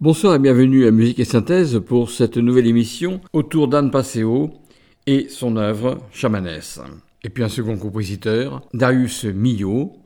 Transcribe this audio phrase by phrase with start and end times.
[0.00, 4.52] Bonsoir et bienvenue à Musique et Synthèse pour cette nouvelle émission autour d'Anne Passeo
[5.08, 6.80] et son œuvre Chamanès.
[7.24, 9.96] Et puis un second compositeur, Darius Milhaud,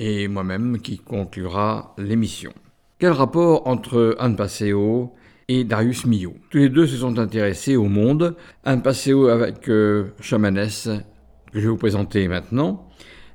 [0.00, 2.54] et moi-même qui conclura l'émission.
[2.98, 5.12] Quel rapport entre Anne Passeo
[5.48, 8.34] et Darius Milhaud Tous les deux se sont intéressés au monde.
[8.64, 10.88] Anne Passeo avec euh, Chamanès,
[11.52, 12.88] que je vais vous présenter maintenant.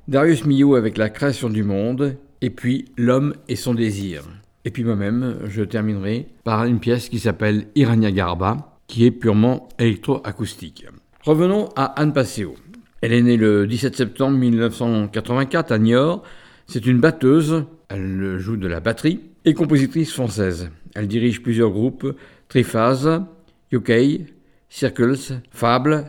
[0.08, 4.24] Darius Milhaud avec la création du monde, et puis l'homme et son désir.
[4.64, 9.68] Et puis moi-même, je terminerai par une pièce qui s'appelle Irania Garba, qui est purement
[9.78, 10.86] électroacoustique.
[11.22, 12.54] Revenons à Anne Passeo.
[13.02, 16.22] Elle est née le 17 septembre 1984 à Niort.
[16.66, 20.70] C'est une batteuse, elle joue de la batterie, et compositrice française.
[20.94, 22.16] Elle dirige plusieurs groupes,
[22.48, 23.20] Triphase,
[23.72, 24.22] UK,
[24.70, 26.06] Circles, Fable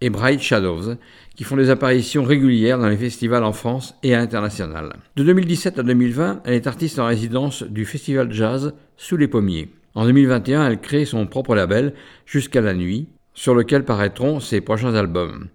[0.00, 0.96] et Bright Shadows,
[1.36, 4.96] qui font des apparitions régulières dans les festivals en France et à l'international.
[5.16, 9.70] De 2017 à 2020, elle est artiste en résidence du festival jazz Sous les Pommiers.
[9.94, 11.94] En 2021, elle crée son propre label
[12.26, 15.48] Jusqu'à la nuit, sur lequel paraîtront ses prochains albums.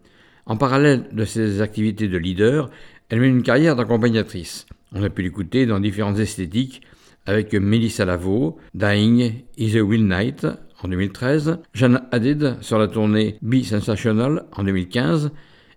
[0.45, 2.69] En parallèle de ses activités de leader,
[3.09, 4.65] elle mène une carrière d'accompagnatrice.
[4.93, 6.81] On a pu l'écouter dans différentes esthétiques
[7.25, 10.47] avec Melissa Lavo, Dying is a Will Night
[10.81, 15.31] en 2013, Jeanne Hadid sur la tournée Be Sensational en 2015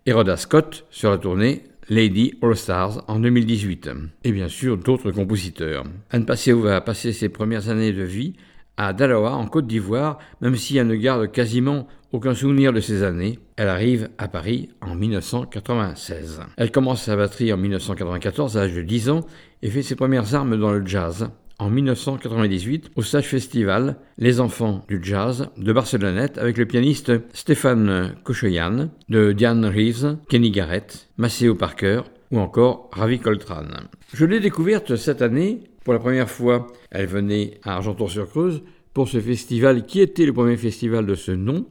[0.05, 3.91] et Scott sur la tournée Lady All Stars en 2018.
[4.25, 5.85] Et bien sûr d'autres compositeurs.
[6.11, 8.35] Anne Passeo va passer ses premières années de vie
[8.77, 13.05] à Dalawa en Côte d'Ivoire, même si elle ne garde quasiment aucun souvenir de ces
[13.05, 13.39] années.
[13.57, 16.41] Elle arrive à Paris en 1996.
[16.57, 19.21] Elle commence sa batterie en 1994 à l'âge de 10 ans
[19.63, 21.29] et fait ses premières armes dans le jazz
[21.63, 28.17] en 1998 au Sage Festival Les Enfants du Jazz de Barcelonnette avec le pianiste Stéphane
[28.25, 32.03] Kochoyan, de Diane Reeves, Kenny Garrett, Maceo Parker
[32.33, 33.89] ou encore Ravi Coltrane.
[34.13, 36.67] Je l'ai découverte cette année pour la première fois.
[36.91, 41.67] Elle venait à Argenton-sur-Creuse pour ce festival qui était le premier festival de ce nom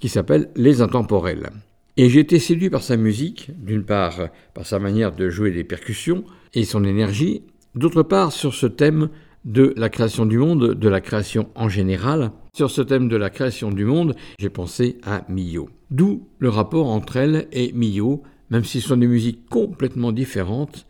[0.00, 1.50] qui s'appelle Les Intemporels.
[1.98, 5.64] Et j'ai été séduit par sa musique, d'une part par sa manière de jouer des
[5.64, 6.24] percussions
[6.54, 7.42] et son énergie,
[7.78, 9.08] D'autre part, sur ce thème
[9.44, 13.30] de la création du monde, de la création en général, sur ce thème de la
[13.30, 15.70] création du monde, j'ai pensé à Mio.
[15.92, 20.86] D'où le rapport entre elle et Mio, même si ce sont des musiques complètement différentes,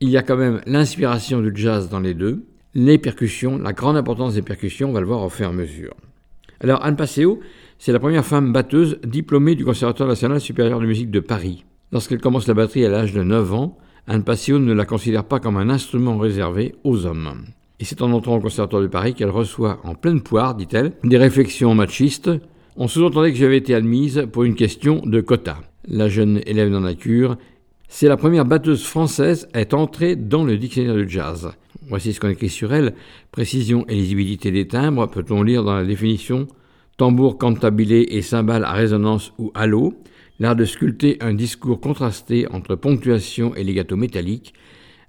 [0.00, 3.98] il y a quand même l'inspiration du jazz dans les deux, les percussions, la grande
[3.98, 5.92] importance des percussions, on va le voir au fur et à mesure.
[6.60, 7.40] Alors Anne Passeo,
[7.78, 11.66] c'est la première femme batteuse diplômée du Conservatoire national supérieur de musique de Paris.
[11.92, 13.76] Lorsqu'elle commence la batterie à l'âge de 9 ans,
[14.08, 17.44] Anne Passio ne la considère pas comme un instrument réservé aux hommes.
[17.78, 21.18] Et c'est en entrant au Conservatoire de Paris qu'elle reçoit en pleine poire, dit-elle, des
[21.18, 22.30] réflexions machistes.
[22.76, 25.58] On sous-entendait que j'avais été admise pour une question de quota.
[25.86, 27.36] La jeune élève dans la cure,
[27.88, 31.52] c'est la première batteuse française à être entrée dans le dictionnaire de jazz.
[31.88, 32.94] Voici ce qu'on écrit sur elle.
[33.30, 36.48] Précision et lisibilité des timbres, peut-on lire dans la définition?
[36.96, 39.94] Tambour cantabilé et cymbale à résonance ou halo,
[40.38, 44.54] l'art de sculpter un discours contrasté entre ponctuation et legato métallique,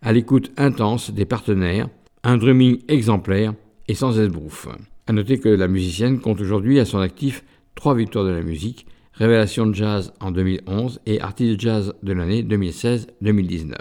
[0.02, 1.90] à l'écoute intense des partenaires,
[2.24, 3.54] un drumming exemplaire
[3.88, 4.68] et sans esbrouf.
[5.08, 7.44] À noter que la musicienne compte aujourd'hui à son actif
[7.76, 12.42] trois victoires de la musique, Révélation de jazz en 2011 et Artiste jazz de l'année
[12.42, 13.76] 2016-2019.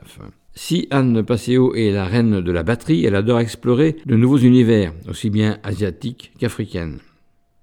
[0.55, 4.93] Si Anne Passeo est la reine de la batterie, elle adore explorer de nouveaux univers,
[5.09, 6.99] aussi bien asiatiques qu'africaines.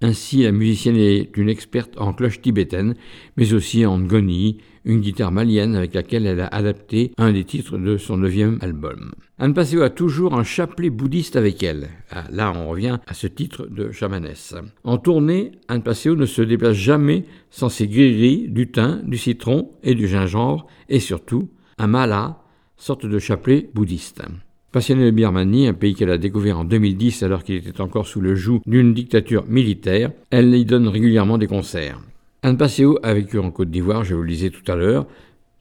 [0.01, 2.96] Ainsi, la musicienne est une experte en cloche tibétaine,
[3.36, 7.78] mais aussi en ngoni, une guitare malienne avec laquelle elle a adapté un des titres
[7.78, 9.12] de son neuvième album.
[9.38, 11.90] Anne Passeo a toujours un chapelet bouddhiste avec elle.
[12.12, 14.56] Ah, là, on revient à ce titre de chamanesse.
[14.86, 19.72] En tournée, Anne Passeo ne se déplace jamais sans ses grilleries, du thym, du citron
[19.84, 22.42] et du gingembre, et surtout un mala,
[22.78, 24.24] sorte de chapelet bouddhiste.
[24.71, 28.21] Passionné de Birmanie, un pays qu'elle a découvert en 2010 alors qu'il était encore sous
[28.21, 32.00] le joug d'une dictature militaire, elle y donne régulièrement des concerts.
[32.44, 35.07] Anne Passeo a vécu en Côte d'Ivoire, je vous le disais tout à l'heure.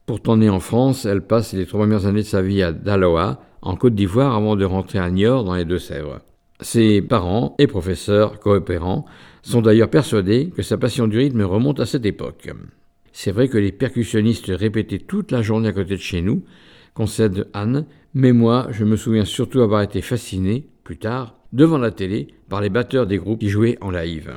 [0.05, 3.41] Pourtant née en France, elle passe les trois premières années de sa vie à Daloa,
[3.63, 6.19] en Côte d'Ivoire, avant de rentrer à Niort, dans les Deux-Sèvres.
[6.61, 9.05] Ses parents et professeurs coopérants
[9.41, 12.51] sont d'ailleurs persuadés que sa passion du rythme remonte à cette époque.
[13.11, 16.43] C'est vrai que les percussionnistes répétaient toute la journée à côté de chez nous,
[16.99, 21.91] concède Anne, mais moi, je me souviens surtout avoir été fasciné, plus tard, devant la
[21.91, 24.35] télé, par les batteurs des groupes qui jouaient en live.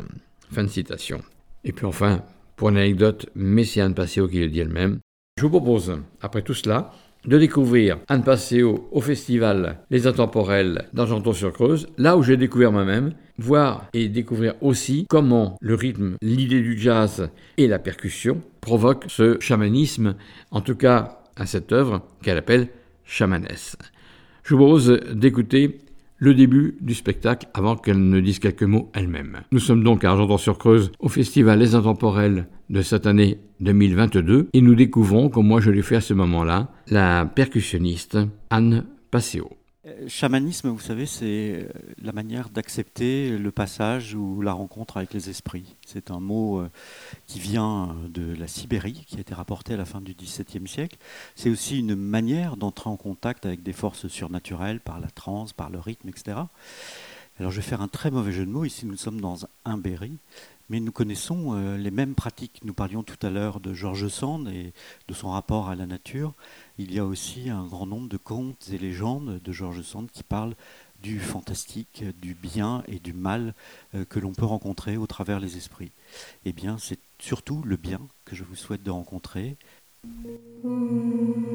[0.49, 1.23] Fin de citation.
[1.64, 2.23] Et puis enfin,
[2.55, 5.00] pour une anecdote, mais c'est Anne Passeo qui le dit elle-même,
[5.38, 6.93] je vous propose, après tout cela,
[7.25, 13.88] de découvrir Anne Passeo au festival Les Intemporels d'Argenton-sur-Creuse, là où j'ai découvert moi-même, voir
[13.93, 20.15] et découvrir aussi comment le rythme, l'idée du jazz et la percussion provoquent ce chamanisme,
[20.53, 22.69] en tout cas à cette œuvre qu'elle appelle
[23.05, 23.76] Chamanès.
[24.43, 25.79] Je vous propose d'écouter
[26.23, 29.40] le début du spectacle avant qu'elle ne dise quelques mots elle-même.
[29.50, 34.75] Nous sommes donc à Argenton-sur-Creuse au Festival Les Intemporels de cette année 2022 et nous
[34.76, 38.19] découvrons, comme moi je l'ai fait à ce moment-là, la percussionniste
[38.50, 39.50] Anne Passeo.
[39.84, 41.25] Euh, chamanisme, vous savez, c'est
[41.55, 41.69] euh,
[42.00, 45.75] la manière d'accepter le passage ou la rencontre avec les esprits.
[45.84, 46.70] C'est un mot euh,
[47.26, 50.99] qui vient de la Sibérie, qui a été rapporté à la fin du XVIIe siècle.
[51.34, 55.69] C'est aussi une manière d'entrer en contact avec des forces surnaturelles par la transe, par
[55.69, 56.38] le rythme, etc.
[57.40, 58.64] Alors je vais faire un très mauvais jeu de mots.
[58.64, 60.17] Ici, nous sommes dans un Berry,
[60.69, 62.61] mais nous connaissons les mêmes pratiques.
[62.62, 64.73] Nous parlions tout à l'heure de Georges Sand et
[65.08, 66.34] de son rapport à la nature
[66.79, 70.23] il y a aussi un grand nombre de contes et légendes de Georges Sand qui
[70.23, 70.57] parlent
[71.03, 73.55] du fantastique, du bien et du mal
[73.95, 75.91] euh, que l'on peut rencontrer au travers les esprits.
[76.45, 79.57] Eh bien, c'est surtout le bien que je vous souhaite de rencontrer.
[80.63, 81.53] sono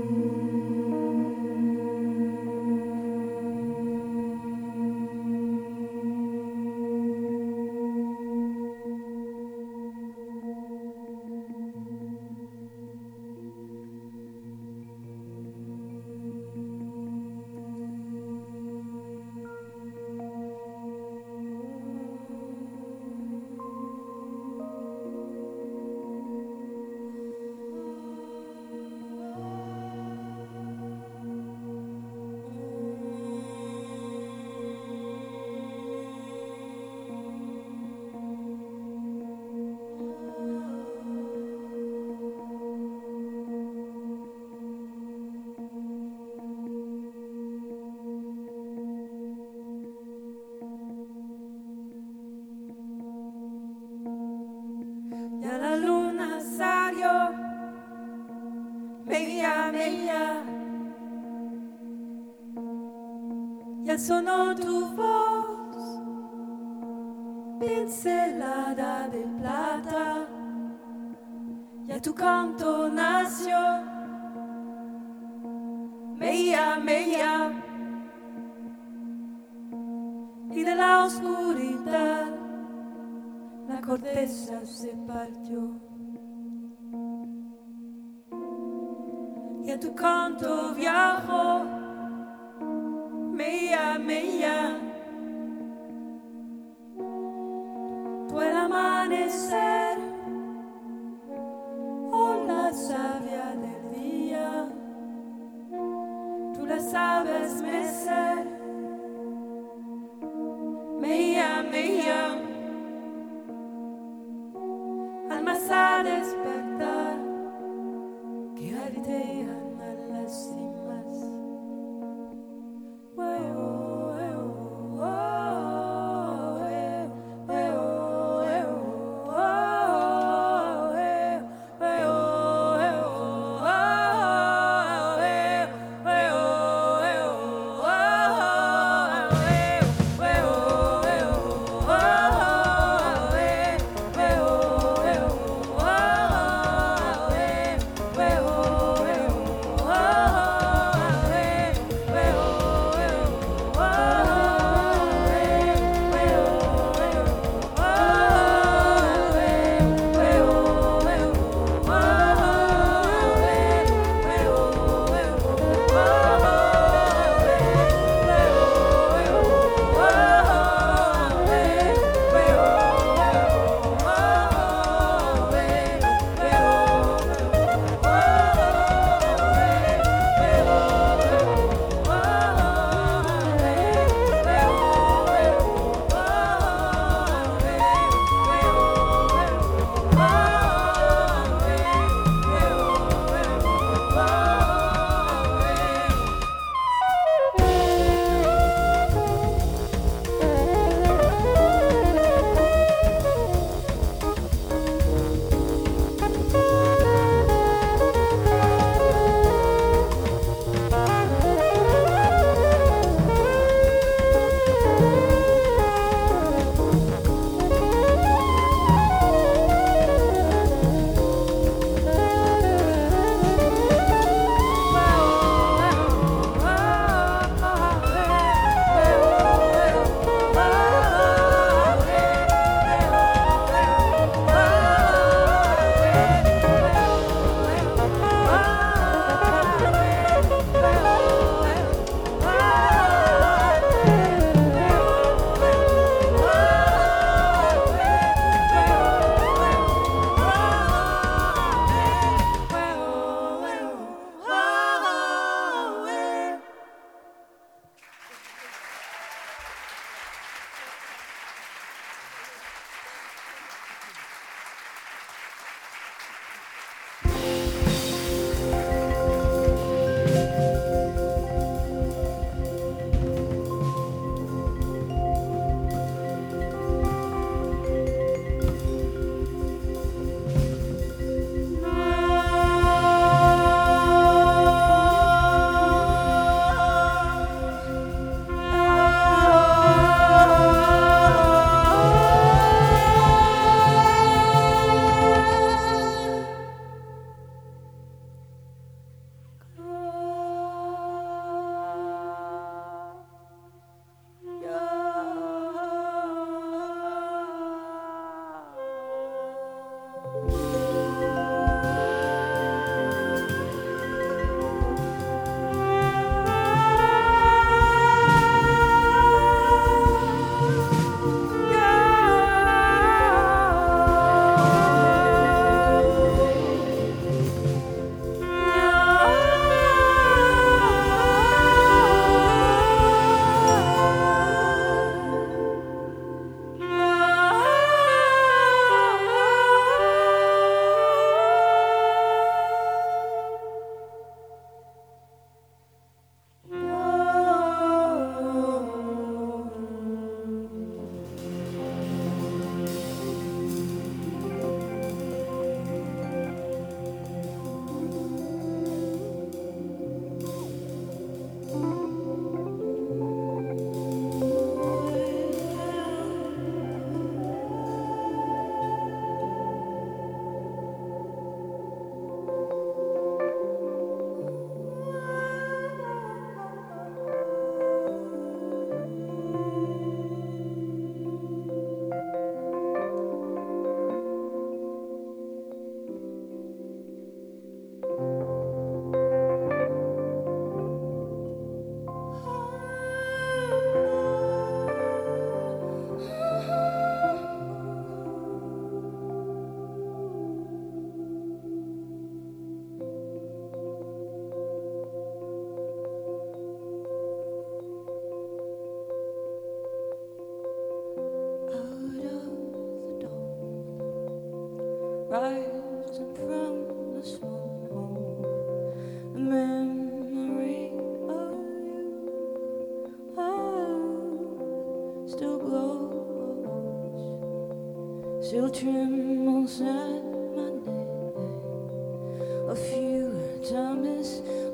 [94.08, 94.87] 没呀。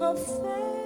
[0.04, 0.83] of faith.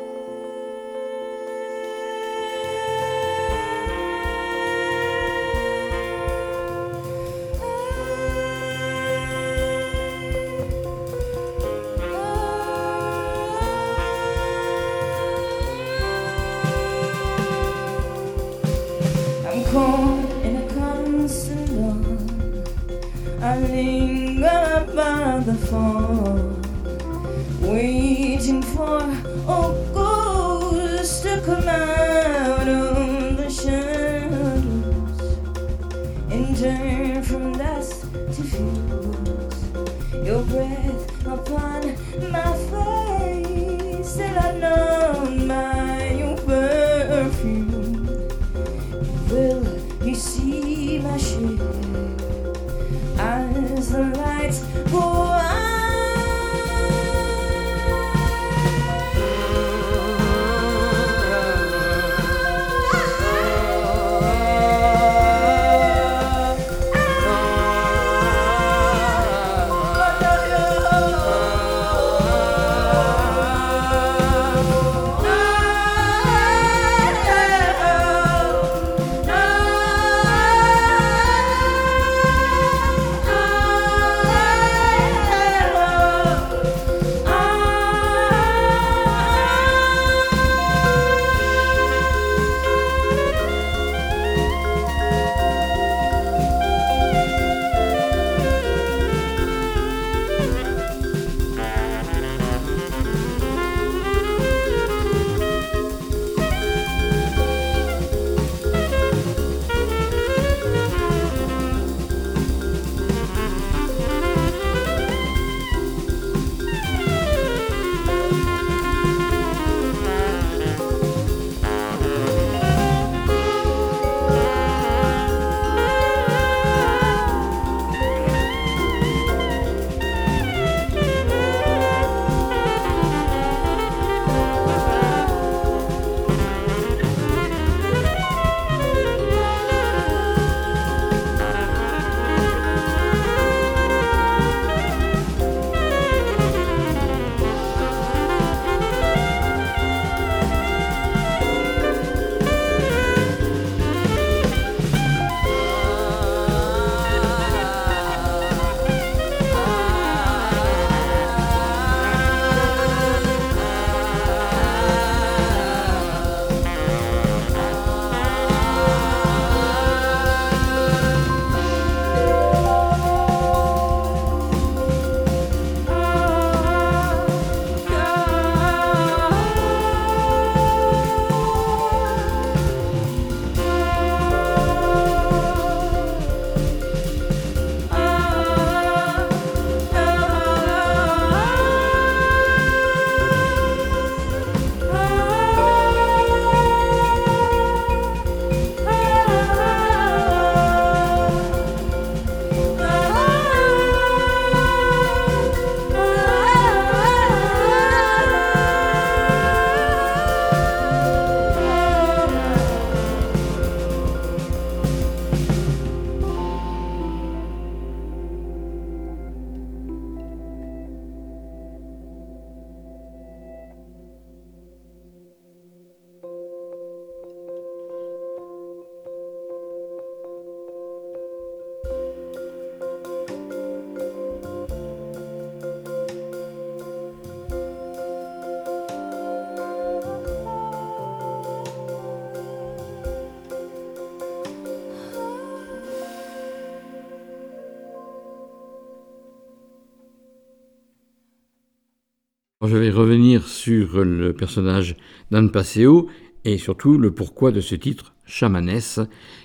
[252.67, 254.97] Je vais revenir sur le personnage
[255.31, 256.09] d'Anne Passeo
[256.43, 258.99] et surtout le pourquoi de ce titre, Chamanesse,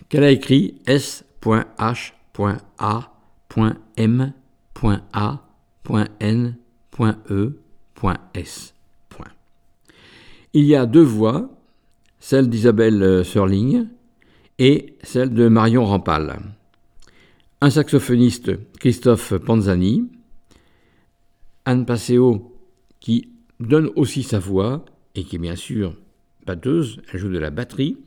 [0.08, 1.84] qu'elle a écrit S.H.A.A.N.E.S.
[10.54, 11.48] Il y a deux voix,
[12.18, 13.86] celle d'Isabelle Serling
[14.58, 16.40] et celle de Marion Rampal.
[17.60, 20.10] Un saxophoniste, Christophe Panzani,
[21.64, 22.51] Anne Passeo
[23.02, 24.84] qui donne aussi sa voix
[25.14, 25.96] et qui est bien sûr
[26.46, 27.98] batteuse, elle joue de la batterie.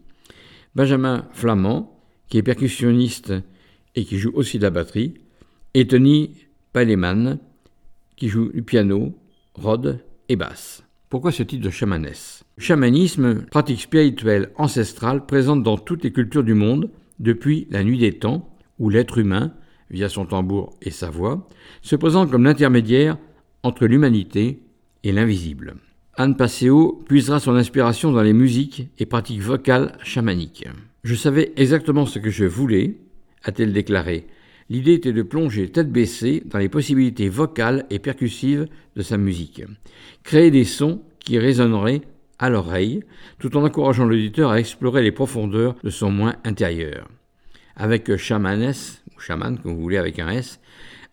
[0.73, 3.33] Benjamin Flamand, qui est percussionniste
[3.95, 5.13] et qui joue aussi de la batterie.
[5.73, 6.31] et Tony
[6.71, 7.39] Paleman,
[8.15, 9.13] qui joue du piano,
[9.53, 10.83] rod et basse.
[11.09, 16.53] Pourquoi ce titre de chamanesse Chamanisme, pratique spirituelle ancestrale présente dans toutes les cultures du
[16.53, 19.53] monde depuis la nuit des temps, où l'être humain,
[19.89, 21.47] via son tambour et sa voix,
[21.81, 23.17] se présente comme l'intermédiaire
[23.61, 24.64] entre l'humanité
[25.11, 25.75] l'invisible.
[26.17, 30.67] Anne Passeo puisera son inspiration dans les musiques et pratiques vocales chamaniques.
[31.03, 32.95] Je savais exactement ce que je voulais,
[33.43, 34.25] a-t-elle déclaré.
[34.69, 39.63] L'idée était de plonger tête baissée dans les possibilités vocales et percussives de sa musique.
[40.23, 42.01] Créer des sons qui résonneraient
[42.39, 43.03] à l'oreille,
[43.39, 47.07] tout en encourageant l'auditeur à explorer les profondeurs de son moins intérieur.
[47.75, 48.73] Avec Chamanes,
[49.15, 50.59] ou Chaman, comme vous voulez avec un S,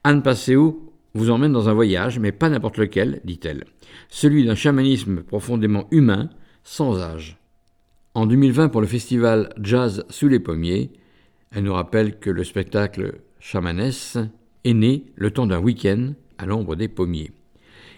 [0.05, 3.65] Anne Passeo vous emmène dans un voyage, mais pas n'importe lequel, dit-elle,
[4.09, 6.31] celui d'un chamanisme profondément humain,
[6.65, 7.39] sans âge.
[8.15, 10.93] En 2020, pour le festival Jazz sous les pommiers,
[11.51, 14.19] elle nous rappelle que le spectacle Chamanesse
[14.65, 17.33] est né le temps d'un week-end à l'ombre des pommiers.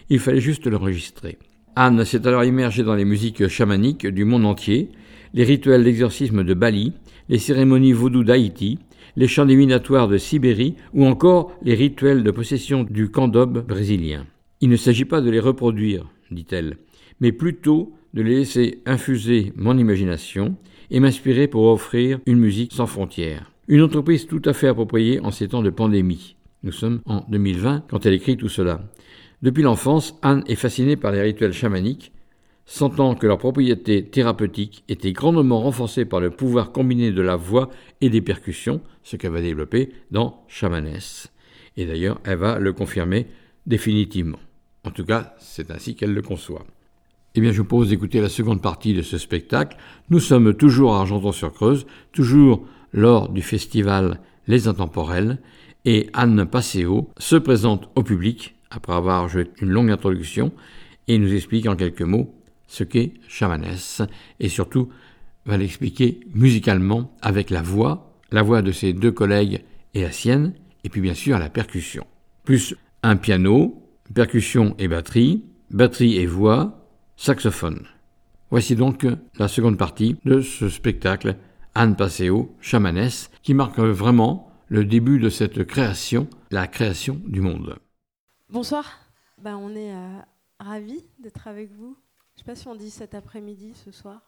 [0.09, 1.37] Il fallait juste l'enregistrer.
[1.75, 4.89] Anne s'est alors immergée dans les musiques chamaniques du monde entier,
[5.33, 6.93] les rituels d'exorcisme de Bali,
[7.27, 8.79] les cérémonies vaudou d'Haïti,
[9.15, 14.25] les chants divinatoires de Sibérie ou encore les rituels de possession du candobe brésilien.
[14.61, 16.77] Il ne s'agit pas de les reproduire, dit-elle,
[17.19, 20.55] mais plutôt de les laisser infuser mon imagination
[20.91, 23.51] et m'inspirer pour offrir une musique sans frontières.
[23.67, 26.35] Une entreprise tout à fait appropriée en ces temps de pandémie.
[26.63, 28.81] Nous sommes en 2020 quand elle écrit tout cela.
[29.41, 32.11] Depuis l'enfance, Anne est fascinée par les rituels chamaniques,
[32.65, 37.69] sentant que leur propriété thérapeutique était grandement renforcée par le pouvoir combiné de la voix
[38.01, 41.31] et des percussions, ce qu'elle va développer dans Chamanès.
[41.77, 43.27] Et d'ailleurs, elle va le confirmer
[43.65, 44.39] définitivement.
[44.83, 46.65] En tout cas, c'est ainsi qu'elle le conçoit.
[47.35, 49.77] Eh bien, je vous propose d'écouter la seconde partie de ce spectacle.
[50.09, 55.39] Nous sommes toujours à Argenton-sur-Creuse, toujours lors du festival Les Intemporels,
[55.83, 60.51] et Anne Passeo se présente au public, après avoir joué une longue introduction,
[61.07, 62.33] et nous explique en quelques mots
[62.67, 64.01] ce qu'est Chamanès,
[64.39, 64.89] et surtout
[65.45, 70.53] va l'expliquer musicalement avec la voix, la voix de ses deux collègues et la sienne,
[70.83, 72.05] et puis bien sûr la percussion.
[72.43, 77.87] Plus un piano, percussion et batterie, batterie et voix, saxophone.
[78.51, 79.05] Voici donc
[79.37, 81.37] la seconde partie de ce spectacle
[81.73, 87.77] Anne Passeo, Chamanès, qui marque vraiment le début de cette création, la création du monde.
[88.49, 88.85] Bonsoir,
[89.41, 90.19] ben, on est euh,
[90.59, 91.97] ravis d'être avec vous
[92.45, 94.21] sais pas si on dit cet après-midi, ce soir.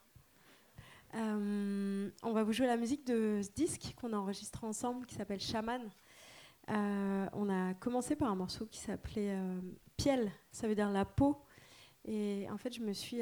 [1.14, 5.14] Euh, on va vous jouer la musique de ce disque qu'on a enregistré ensemble qui
[5.14, 5.88] s'appelle Shaman.
[6.68, 9.60] Euh, on a commencé par un morceau qui s'appelait euh,
[9.96, 11.40] Piel, ça veut dire la peau.
[12.06, 13.20] Et en fait, je me suis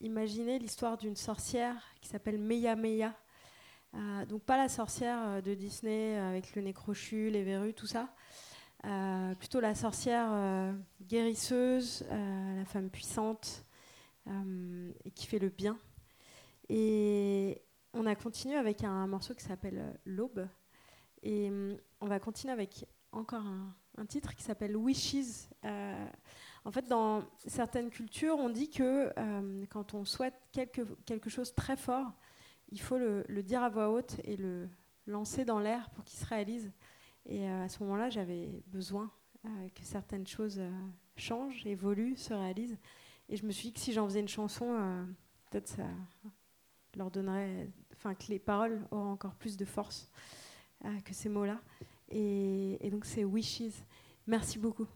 [0.00, 3.14] imaginé l'histoire d'une sorcière qui s'appelle Meya Meya.
[4.28, 8.08] donc, pas la sorcière de Disney avec le nez crochu, les verrues, tout ça.
[9.38, 13.63] plutôt la sorcière guérisseuse, la femme puissante,
[14.26, 15.78] et qui fait le bien.
[16.68, 20.48] Et on a continué avec un morceau qui s'appelle euh, L'Aube.
[21.22, 23.44] Et euh, on va continuer avec encore
[23.96, 25.48] un, titre qui s'appelle Wishes.
[25.62, 29.12] en fait, dans certaines cultures, on dit que
[29.70, 32.12] quand on souhaite quelque, quelque chose très fort,
[32.72, 34.68] il faut le, dire à voix haute et le
[35.06, 36.72] lancer dans l'air pour qu'il se réalise.
[37.24, 39.12] Et à ce moment-là, j'avais besoin
[39.44, 40.60] que certaines choses
[41.16, 42.78] changent, évoluent, se réalisent.
[43.28, 45.04] Et je me suis dit que si j'en faisais une chanson, euh,
[45.50, 45.86] peut-être ça
[46.96, 50.10] leur donnerait, enfin que les paroles auraient encore plus de force
[50.84, 51.60] euh, que ces mots-là.
[52.10, 53.84] Et, et donc c'est Wishes.
[54.26, 54.86] Merci beaucoup.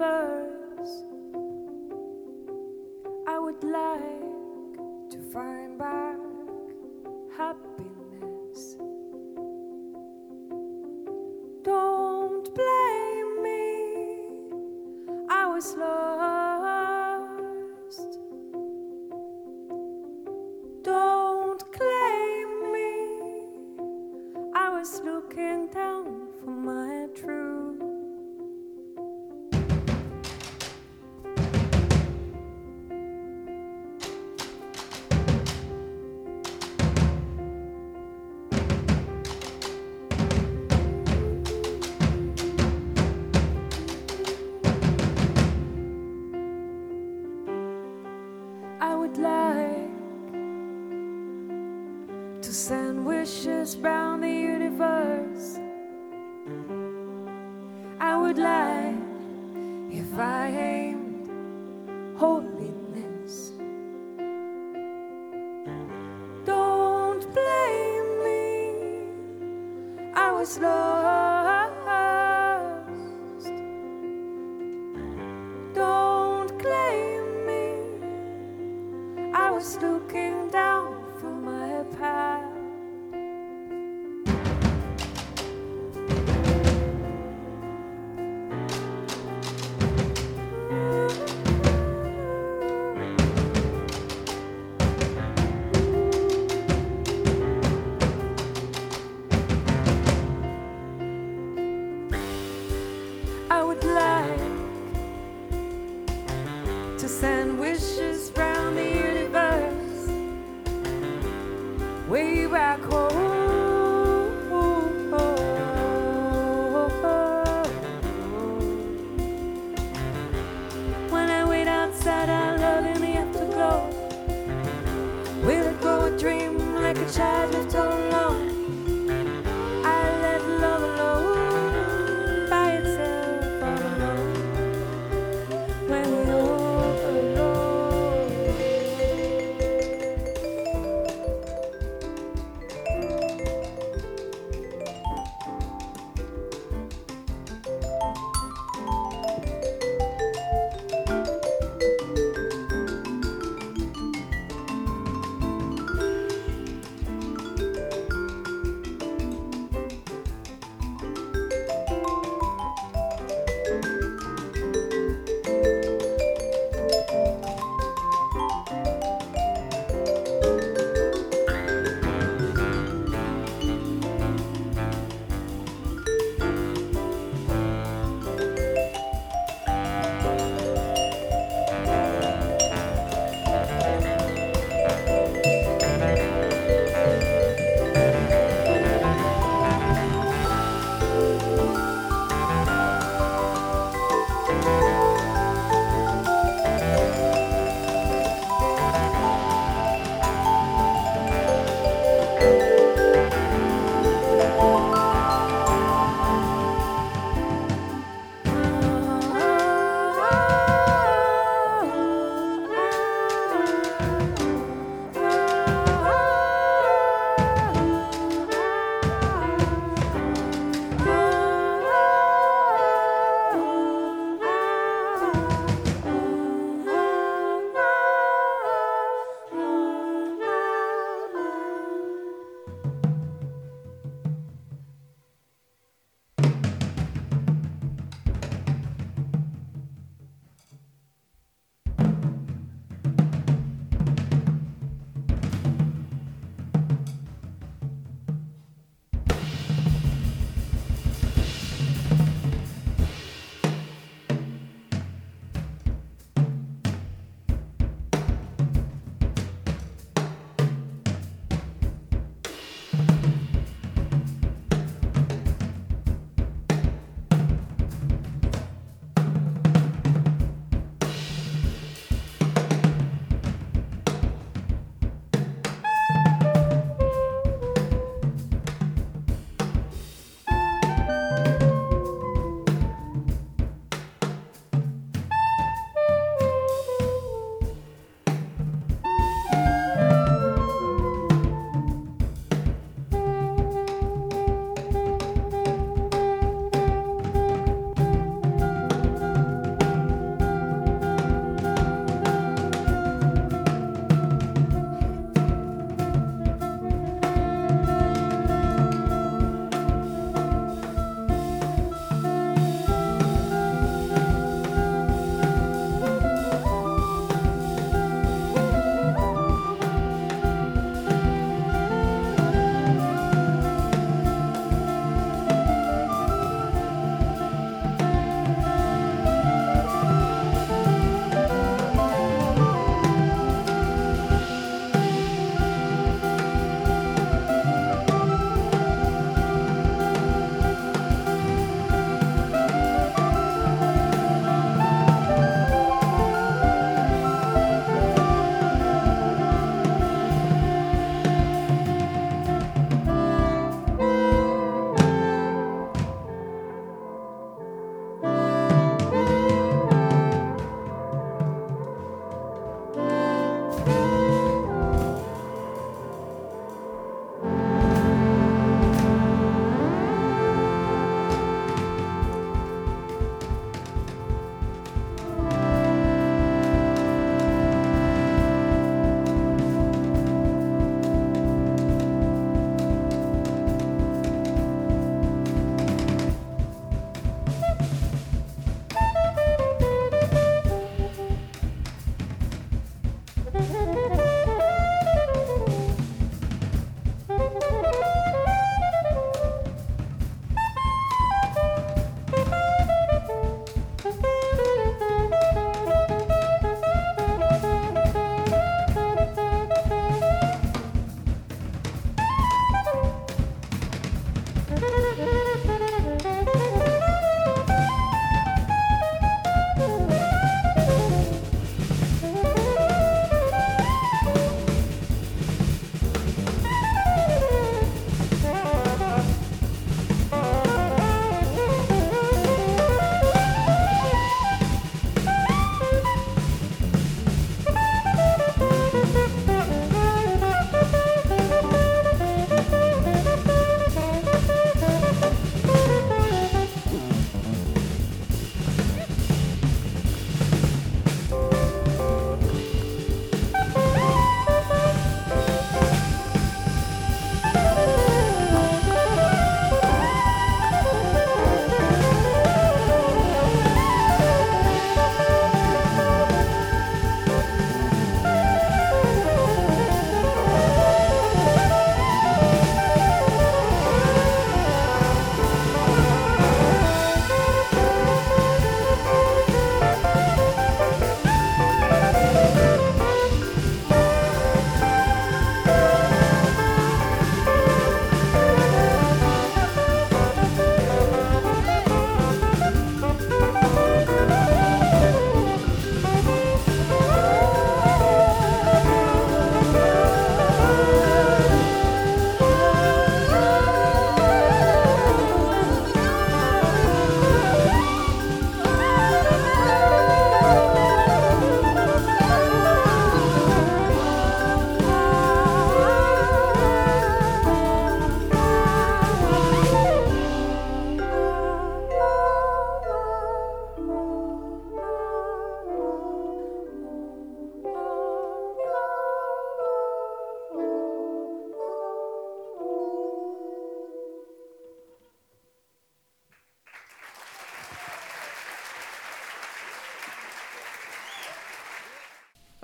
[0.00, 0.59] first.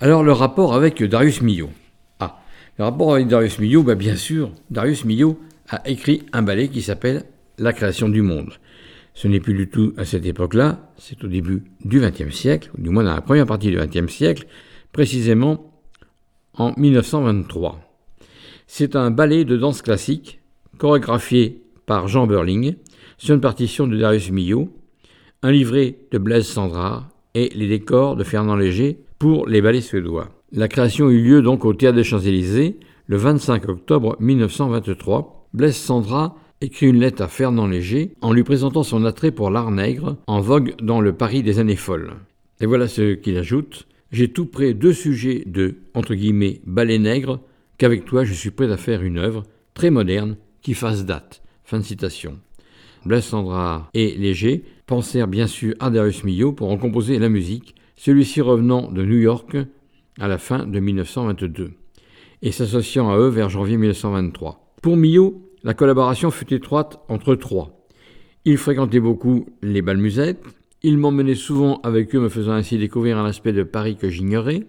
[0.06, 1.70] Alors le rapport avec Darius Milhaud.
[2.20, 2.38] Ah,
[2.78, 5.36] le rapport avec Darius Milhaud, bah, bien sûr, Darius Milhaud
[5.68, 7.24] a écrit un ballet qui s'appelle
[7.58, 8.52] La création du monde.
[9.14, 12.82] Ce n'est plus du tout à cette époque-là, c'est au début du XXe siècle, ou
[12.82, 14.46] du moins dans la première partie du XXe siècle,
[14.92, 15.72] précisément
[16.54, 17.80] en 1923.
[18.68, 20.38] C'est un ballet de danse classique,
[20.78, 22.76] chorégraphié par Jean Berling,
[23.18, 24.72] sur une partition de Darius Milhaud,
[25.42, 30.28] un livret de Blaise Sandrard et les décors de Fernand Léger pour les ballets suédois.
[30.52, 35.48] La création eut lieu donc au Théâtre des Champs-Élysées le 25 octobre 1923.
[35.54, 39.70] Blaise Sandrard écrit une lettre à Fernand Léger en lui présentant son attrait pour l'art
[39.70, 42.14] nègre en vogue dans le Paris des années folles.
[42.60, 47.40] Et voilà ce qu'il ajoute J'ai tout près deux sujets de entre guillemets ballet nègre
[47.78, 51.42] qu'avec toi je suis prêt à faire une œuvre très moderne qui fasse date.
[51.64, 52.38] Fin de citation.
[53.20, 58.40] Sandrard et Léger pensèrent bien sûr à Darius Milhaud pour en composer la musique, celui-ci
[58.40, 59.56] revenant de New York
[60.20, 61.72] à la fin de 1922
[62.42, 64.74] et s'associant à eux vers janvier 1923.
[64.82, 67.88] Pour Milhaud, la collaboration fut étroite entre trois.
[68.44, 70.42] Il fréquentait beaucoup les bals musettes,
[70.82, 74.66] il m'emmenait souvent avec eux me faisant ainsi découvrir un aspect de Paris que j'ignorais,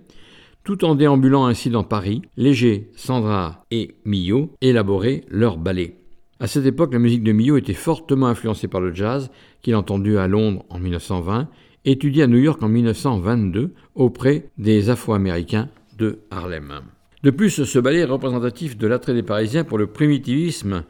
[0.63, 5.95] tout en déambulant ainsi dans Paris, Léger, Sandra et Millot élaboraient leur ballet.
[6.39, 10.17] À cette époque, la musique de Millot était fortement influencée par le jazz, qu'il entendu
[10.17, 11.49] à Londres en 1920,
[11.88, 16.82] étudié à New York en 1922 auprès des Afro-Américains de Harlem.
[17.23, 20.84] De plus, ce ballet est représentatif de l'attrait des Parisiens pour le primitivisme.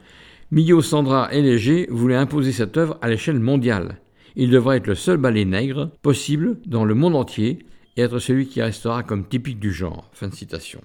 [0.50, 4.00] Millot, Sandra et Léger voulaient imposer cette œuvre à l'échelle mondiale.
[4.34, 7.60] Il devrait être le seul ballet nègre possible dans le monde entier
[7.96, 10.10] et être celui qui restera comme typique du genre.
[10.12, 10.80] Fin de citation.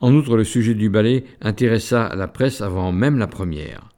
[0.00, 3.90] En outre, le sujet du ballet intéressa la presse avant même la première.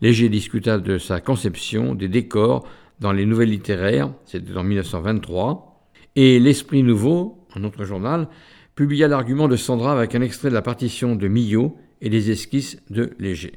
[0.00, 2.66] Léger discuta de sa conception, des décors
[3.00, 5.82] dans les nouvelles littéraires, c'était en 1923,
[6.16, 8.28] et L'Esprit Nouveau, un autre journal,
[8.74, 12.78] publia l'argument de Sandra avec un extrait de la partition de Millot et des esquisses
[12.90, 13.52] de Léger.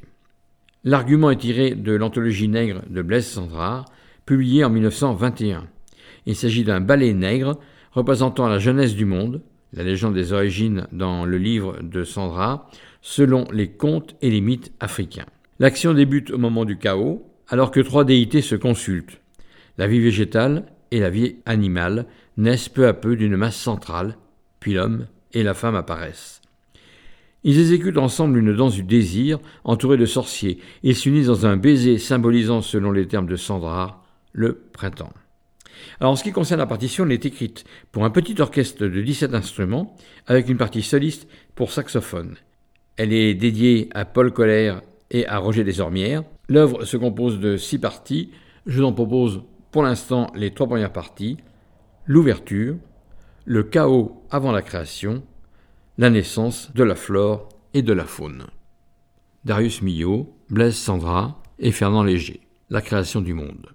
[0.83, 3.85] L'argument est tiré de l'anthologie nègre de Blaise Sandrard,
[4.25, 5.67] publiée en 1921.
[6.25, 7.59] Il s'agit d'un ballet nègre
[7.91, 9.41] représentant la jeunesse du monde,
[9.73, 12.69] la légende des origines dans le livre de Sandra,
[13.01, 15.25] selon les contes et les mythes africains.
[15.59, 19.19] L'action débute au moment du chaos, alors que trois déités se consultent.
[19.77, 22.05] La vie végétale et la vie animale
[22.37, 24.17] naissent peu à peu d'une masse centrale,
[24.59, 26.41] puis l'homme et la femme apparaissent.
[27.43, 30.59] Ils exécutent ensemble une danse du désir, entourée de sorciers.
[30.83, 35.11] Ils s'unissent dans un baiser symbolisant, selon les termes de Sandra, le printemps.
[35.99, 39.01] Alors, en ce qui concerne la partition, elle est écrite pour un petit orchestre de
[39.01, 39.97] 17 instruments,
[40.27, 42.35] avec une partie soliste pour saxophone.
[42.95, 46.23] Elle est dédiée à Paul Colère et à Roger Desormières.
[46.47, 48.31] L'œuvre se compose de six parties.
[48.65, 49.41] Je vous en propose
[49.73, 51.37] pour l'instant les trois premières parties.
[52.05, 52.77] L'ouverture,
[53.43, 55.23] le chaos avant la création,
[55.97, 58.45] la naissance de la flore et de la faune.
[59.45, 62.41] Darius Milhaud, Blaise Sandra et Fernand Léger.
[62.69, 63.67] La création du monde.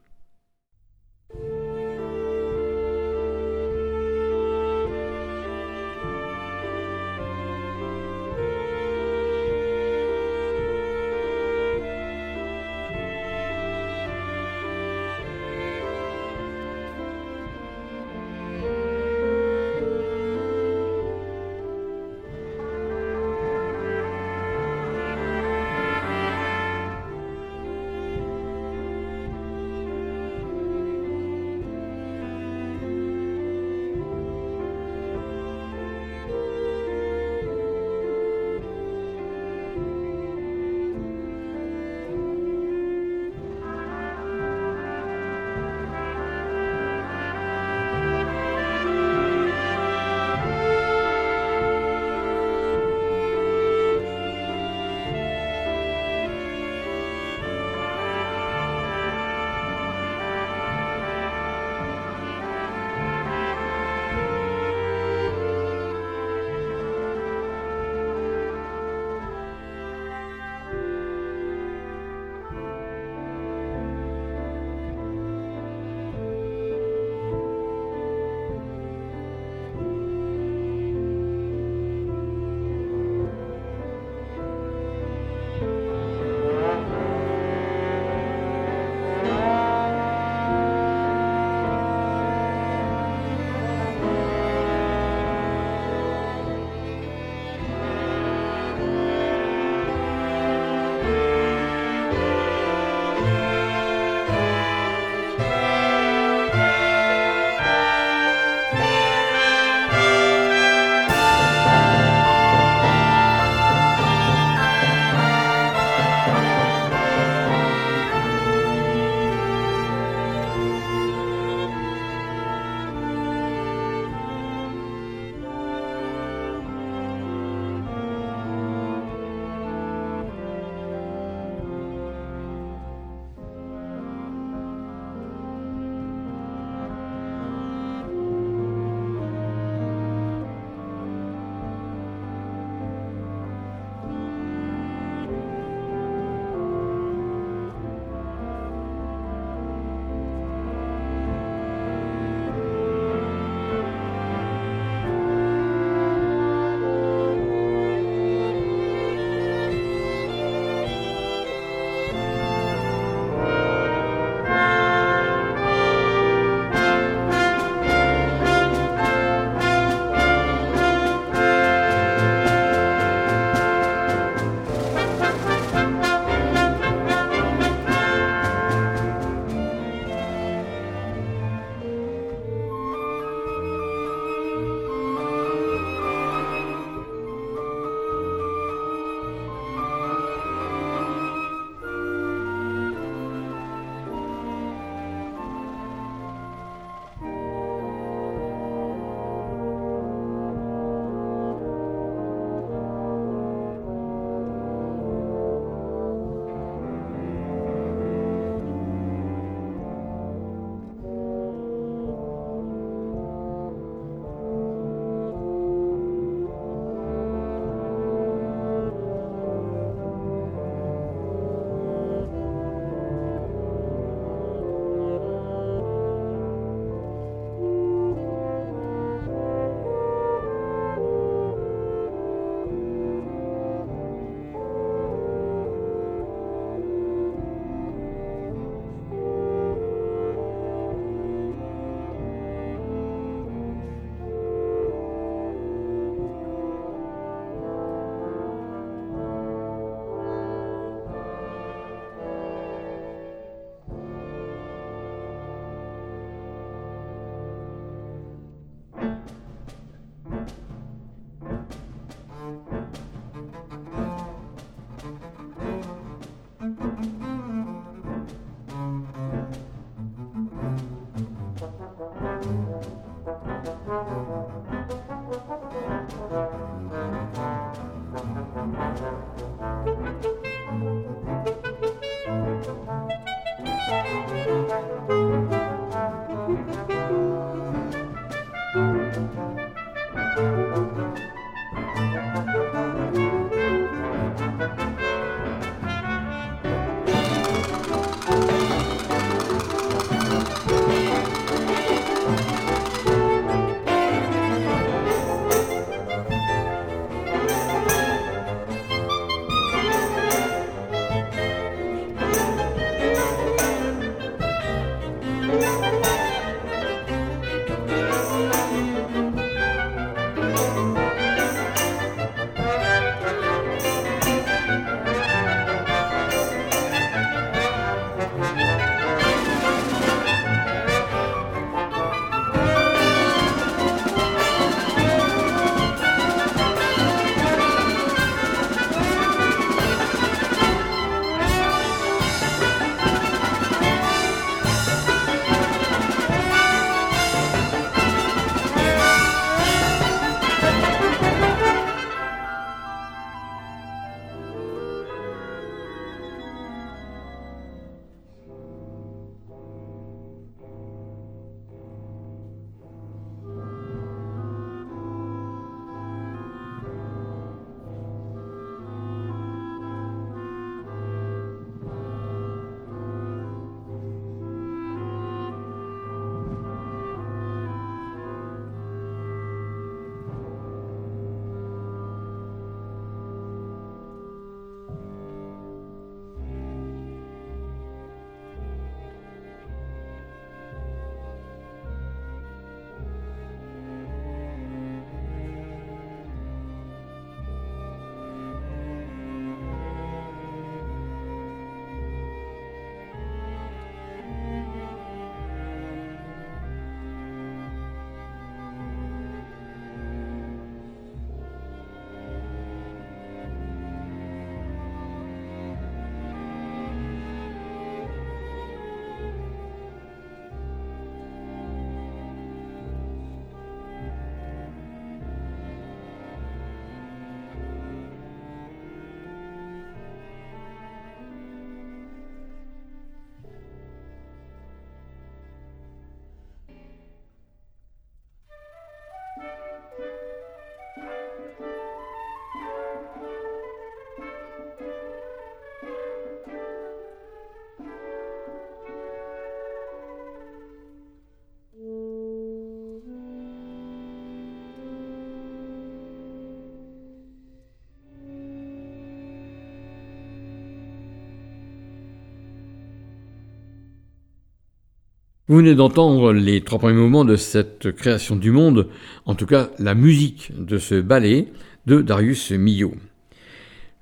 [465.48, 468.88] Vous venez d'entendre les trois premiers mouvements de cette création du monde,
[469.24, 471.48] en tout cas la musique de ce ballet
[471.86, 472.92] de Darius Milhaud.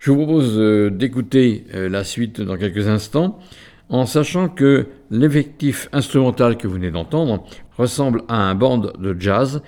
[0.00, 3.38] Je vous propose euh, d'écouter euh, la suite dans quelques instants,
[3.88, 7.44] en sachant que l'effectif instrumental que vous venez d'entendre
[7.78, 9.62] ressemble à un band de jazz,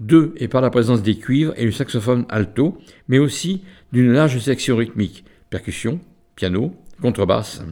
[0.00, 2.76] de et par la présence des cuivres et du saxophone alto,
[3.06, 3.62] mais aussi
[3.92, 6.00] d'une large section rythmique, percussion,
[6.34, 7.62] piano, contrebasse.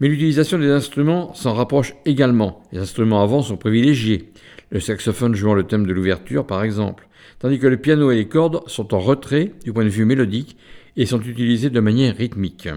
[0.00, 2.62] Mais l'utilisation des instruments s'en rapproche également.
[2.72, 4.32] Les instruments avant sont privilégiés,
[4.70, 7.08] le saxophone jouant le thème de l'ouverture par exemple,
[7.40, 10.56] tandis que le piano et les cordes sont en retrait du point de vue mélodique
[10.96, 12.68] et sont utilisés de manière rythmique.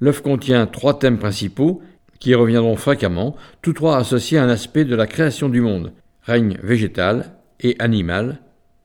[0.00, 1.82] L'œuvre contient trois thèmes principaux
[2.18, 5.92] qui reviendront fréquemment, tous trois associés à un aspect de la création du monde,
[6.22, 8.40] règne végétal et animal,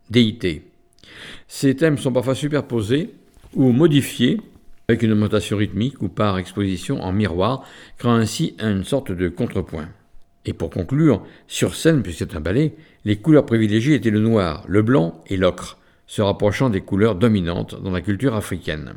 [0.10, 0.64] déité.
[1.48, 3.14] Ces thèmes sont parfois superposés
[3.54, 4.40] ou modifiés
[4.88, 7.66] avec une augmentation rythmique ou par exposition en miroir,
[7.98, 9.90] créant ainsi une sorte de contrepoint.
[10.46, 12.74] Et pour conclure, sur scène, puisque c'est un ballet,
[13.06, 17.82] les couleurs privilégiées étaient le noir, le blanc et l'ocre, se rapprochant des couleurs dominantes
[17.82, 18.94] dans la culture africaine.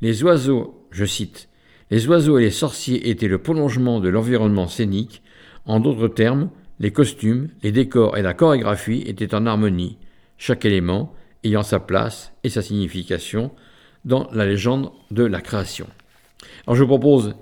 [0.00, 1.48] Les oiseaux, je cite,
[1.90, 5.22] les oiseaux et les sorciers étaient le prolongement de l'environnement scénique,
[5.66, 6.50] en d'autres termes,
[6.80, 9.98] les costumes, les décors et la chorégraphie étaient en harmonie,
[10.38, 13.52] chaque élément ayant sa place et sa signification,
[14.04, 15.86] dans la légende de la création.
[16.66, 17.34] Alors je vous propose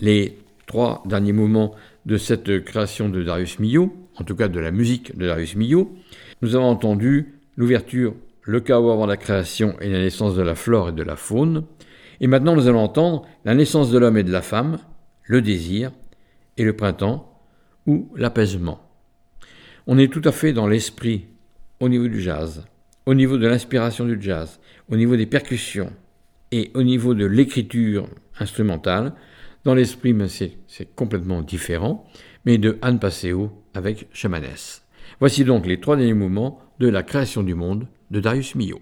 [0.00, 1.74] les trois derniers mouvements
[2.06, 5.92] de cette création de Darius Milhaud, en tout cas de la musique de Darius Milhaud.
[6.42, 10.90] Nous avons entendu l'ouverture, le chaos avant la création et la naissance de la flore
[10.90, 11.64] et de la faune.
[12.20, 14.78] Et maintenant nous allons entendre la naissance de l'homme et de la femme,
[15.24, 15.92] le désir
[16.56, 17.30] et le printemps
[17.86, 18.80] ou l'apaisement.
[19.86, 21.26] On est tout à fait dans l'esprit
[21.80, 22.64] au niveau du jazz,
[23.06, 24.60] au niveau de l'inspiration du jazz,
[24.90, 25.92] au niveau des percussions,
[26.52, 29.14] et au niveau de l'écriture instrumentale,
[29.64, 30.14] dans l'esprit,
[30.66, 32.06] c'est complètement différent,
[32.44, 34.82] mais de Anne Passeo avec Chamanès.
[35.20, 38.80] Voici donc les trois derniers mouvements de la création du monde de Darius Milhaud.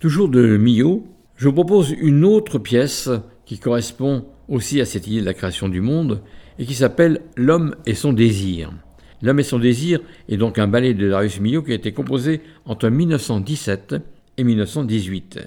[0.00, 3.10] Toujours de Millot, je vous propose une autre pièce
[3.44, 6.22] qui correspond aussi à cette idée de la création du monde
[6.58, 8.72] et qui s'appelle L'homme et son désir.
[9.20, 12.40] L'homme et son désir est donc un ballet de Darius Milhaud qui a été composé
[12.64, 13.96] entre 1917
[14.38, 15.38] et 1918.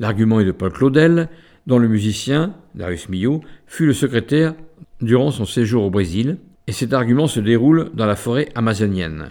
[0.00, 1.28] L'argument est de Paul Claudel,
[1.68, 4.56] dont le musicien, Darius Milhaud, fut le secrétaire
[5.00, 9.28] durant son séjour au Brésil, et cet argument se déroule dans la forêt amazonienne.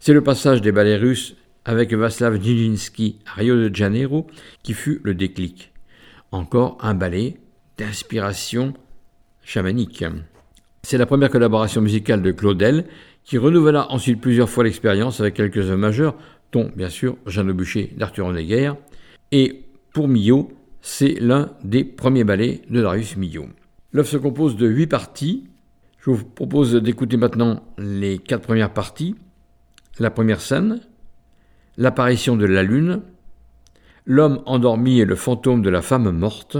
[0.00, 4.26] C'est le passage des ballets russes avec Václav Nijinsky à Rio de Janeiro
[4.62, 5.72] qui fut le déclic.
[6.32, 7.38] Encore un ballet
[7.78, 8.74] d'inspiration
[9.42, 10.04] chamanique.
[10.82, 12.86] C'est la première collaboration musicale de Claudel,
[13.24, 16.16] qui renouvela ensuite plusieurs fois l'expérience avec quelques œuvres majeurs,
[16.52, 18.72] dont bien sûr Jeanne Boucher d'Arthur Honegger.
[19.32, 23.48] Et pour Millot, c'est l'un des premiers ballets de Darius Milhaud.
[23.92, 25.48] L'œuvre se compose de huit parties.
[25.98, 29.14] Je vous propose d'écouter maintenant les quatre premières parties.
[29.98, 30.80] La première scène,
[31.76, 33.02] l'apparition de la lune,
[34.04, 36.58] l'homme endormi et le fantôme de la femme morte,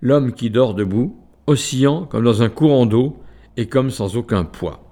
[0.00, 3.22] l'homme qui dort debout, oscillant comme dans un courant d'eau
[3.56, 4.82] et comme sans aucun poids.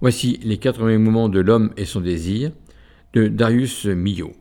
[0.00, 2.50] Voici les quatre premiers moments de l'homme et son désir
[3.12, 4.32] de Darius Milhaud.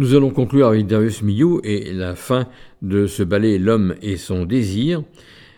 [0.00, 2.46] Nous allons conclure avec Darius Milhaud et la fin
[2.80, 5.02] de ce ballet L'homme et son désir,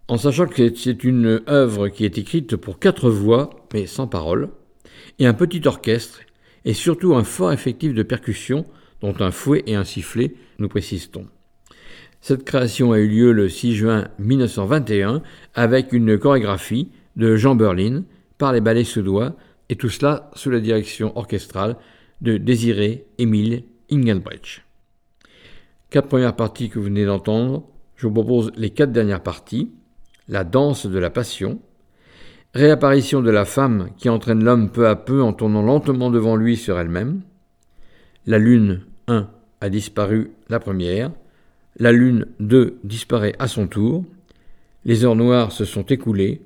[0.08, 4.48] en sachant que c'est une œuvre qui est écrite pour quatre voix, mais sans parole,
[5.20, 6.22] et un petit orchestre,
[6.64, 8.66] et surtout un fort effectif de percussion,
[9.00, 11.28] dont un fouet et un sifflet, nous précisons.
[12.20, 15.22] Cette création a eu lieu le 6 juin 1921
[15.54, 18.02] avec une chorégraphie de Jean Berlin
[18.38, 19.36] par les ballets suédois
[19.68, 21.76] et tout cela sous la direction orchestrale
[22.22, 23.62] de Désiré Émile
[23.92, 24.62] Engelbrecht.
[25.90, 27.64] Quatre premières parties que vous venez d'entendre,
[27.96, 29.70] je vous propose les quatre dernières parties.
[30.28, 31.60] La danse de la passion,
[32.54, 36.56] réapparition de la femme qui entraîne l'homme peu à peu en tournant lentement devant lui
[36.56, 37.22] sur elle-même.
[38.26, 39.28] La lune 1
[39.60, 41.10] a disparu la première,
[41.76, 44.04] la lune 2 disparaît à son tour,
[44.84, 46.42] les heures noires se sont écoulées,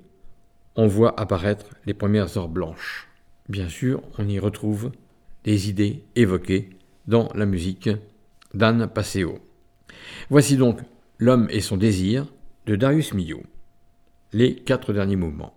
[0.75, 3.09] on voit apparaître les premières heures blanches.
[3.49, 4.91] Bien sûr, on y retrouve
[5.45, 6.71] des idées évoquées
[7.07, 7.91] dans la musique
[8.55, 9.39] d'Anne Passeo.
[10.31, 10.81] Voici donc
[11.19, 12.27] L'homme et son désir
[12.67, 13.43] de Darius Milhaud.
[14.33, 15.56] Les quatre derniers mouvements.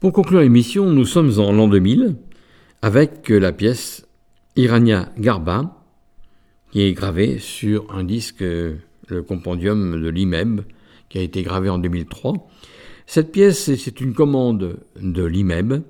[0.00, 2.16] Pour conclure l'émission, nous sommes en l'an 2000
[2.80, 4.08] avec la pièce
[4.56, 5.76] Irania Garba
[6.72, 10.62] qui est gravée sur un disque, le compendium de l'IMEB,
[11.10, 12.48] qui a été gravé en 2003.
[13.04, 15.82] Cette pièce, c'est une commande de l'IMEB.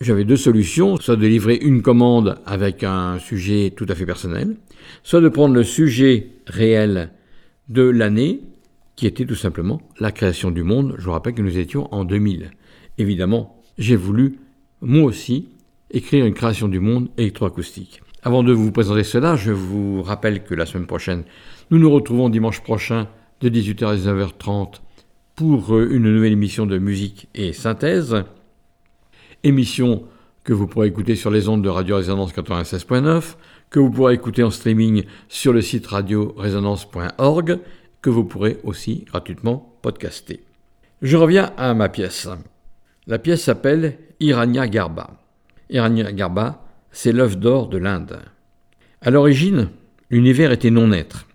[0.00, 4.56] J'avais deux solutions, soit de livrer une commande avec un sujet tout à fait personnel,
[5.02, 7.10] soit de prendre le sujet réel
[7.68, 8.40] de l'année,
[8.94, 10.94] qui était tout simplement la création du monde.
[10.96, 12.50] Je vous rappelle que nous étions en 2000.
[12.98, 14.38] Évidemment, j'ai voulu,
[14.80, 15.48] moi aussi,
[15.90, 18.02] écrire une création du monde électroacoustique.
[18.22, 21.24] Avant de vous présenter cela, je vous rappelle que la semaine prochaine,
[21.70, 23.08] nous nous retrouvons dimanche prochain
[23.40, 24.80] de 18h à 19h30
[25.36, 28.24] pour euh, une nouvelle émission de musique et synthèse.
[29.44, 30.04] Émission
[30.42, 33.34] que vous pourrez écouter sur les ondes de Radio Résonance 96.9,
[33.68, 37.58] que vous pourrez écouter en streaming sur le site radioresonance.org,
[38.00, 40.40] que vous pourrez aussi gratuitement podcaster.
[41.02, 42.28] Je reviens à ma pièce.
[43.08, 45.10] La pièce s'appelle Irania Garba.
[45.70, 48.18] Irania Garba, c'est l'œuf d'or de l'Inde.
[49.00, 49.68] À l'origine,
[50.10, 51.28] l'univers était non-être,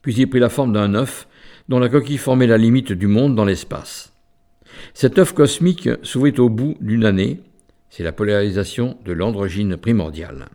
[0.00, 1.28] puis il prit la forme d'un œuf
[1.68, 4.14] dont la coquille formait la limite du monde dans l'espace.
[4.94, 7.40] Cet œuf cosmique s'ouvrit au bout d'une année,
[7.90, 10.46] c'est la polarisation de l'androgyne primordiale.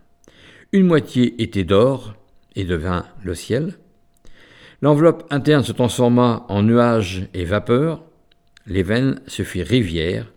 [0.72, 2.16] Une moitié était d'or
[2.56, 3.76] et devint le ciel.
[4.82, 8.04] L'enveloppe interne se transforma en nuages et vapeur,
[8.66, 10.32] les veines se firent rivières,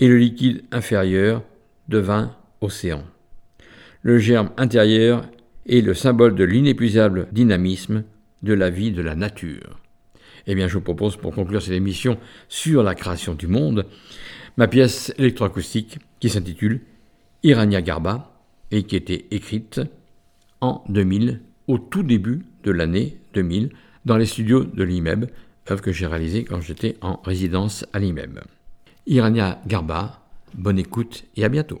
[0.00, 1.42] et le liquide inférieur
[1.88, 3.04] devint océan.
[4.02, 5.24] Le germe intérieur
[5.66, 8.04] est le symbole de l'inépuisable dynamisme
[8.42, 9.78] de la vie de la nature.
[10.46, 13.86] Eh bien, je vous propose, pour conclure cette émission sur la création du monde,
[14.56, 16.80] ma pièce électroacoustique qui s'intitule
[17.42, 18.32] Irania Garba
[18.70, 19.80] et qui était écrite
[20.60, 23.70] en 2000, au tout début de l'année 2000,
[24.04, 25.26] dans les studios de l'IMEB,
[25.70, 28.40] œuvre que j'ai réalisée quand j'étais en résidence à l'IMEB.
[29.06, 30.20] Irania Garba,
[30.54, 31.80] bonne écoute et à bientôt.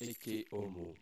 [0.00, 0.98] Eke Homo.